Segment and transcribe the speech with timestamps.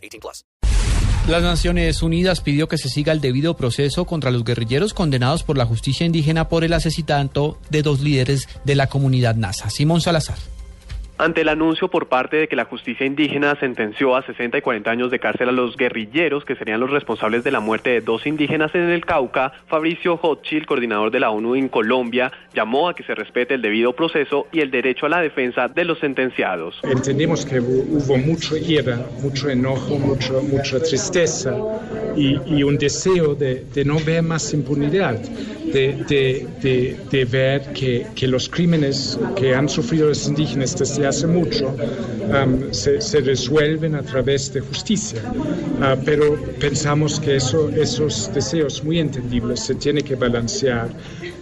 [0.00, 0.44] 18 plus.
[1.28, 5.56] Las Naciones Unidas pidió que se siga el debido proceso contra los guerrilleros condenados por
[5.56, 9.70] la justicia indígena por el asesinato de dos líderes de la comunidad NASA.
[9.70, 10.38] Simón Salazar.
[11.20, 14.90] Ante el anuncio por parte de que la justicia indígena sentenció a 60 y 40
[14.90, 18.26] años de cárcel a los guerrilleros que serían los responsables de la muerte de dos
[18.26, 23.02] indígenas en el Cauca, Fabricio Hotchil, coordinador de la ONU en Colombia, llamó a que
[23.02, 26.80] se respete el debido proceso y el derecho a la defensa de los sentenciados.
[26.84, 31.54] Entendemos que hubo mucho ira, mucho enojo, mucho, mucha tristeza
[32.16, 35.18] y, un deseo de, no ver más impunidad,
[35.72, 42.72] de, ver que, que los crímenes que han sufrido los indígenas desde hace mucho um,
[42.72, 45.22] se, resuelven a través de justicia.
[45.32, 50.88] Uh, pero pensamos que eso, esos deseos muy entendibles se tiene que balancear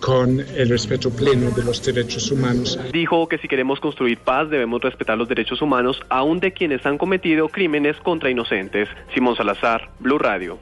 [0.00, 2.78] con el respeto pleno de los derechos humanos.
[2.92, 6.98] Dijo que si queremos construir paz debemos respetar los derechos humanos aun de quienes han
[6.98, 8.88] cometido crímenes contra inocentes.
[9.14, 10.58] Simón Salazar, Blue Radio.